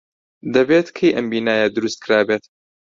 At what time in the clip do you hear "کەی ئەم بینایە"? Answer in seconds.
0.97-1.67